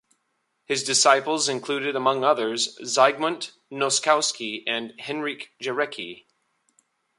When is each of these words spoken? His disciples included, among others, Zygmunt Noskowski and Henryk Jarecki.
His 0.65 0.83
disciples 0.83 1.47
included, 1.47 1.95
among 1.95 2.23
others, 2.23 2.75
Zygmunt 2.79 3.51
Noskowski 3.71 4.63
and 4.65 4.93
Henryk 4.97 5.49
Jarecki. 5.61 6.25